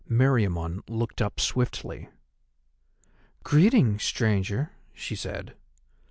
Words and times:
Meriamun 0.09 0.81
looked 0.89 1.21
up 1.21 1.39
swiftly. 1.39 2.09
"Greeting, 3.43 3.99
Stranger," 3.99 4.71
she 4.95 5.15
said. 5.15 5.55